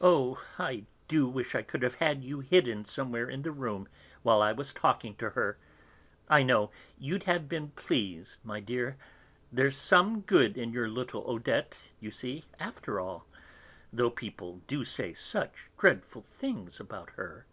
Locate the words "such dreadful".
15.12-16.22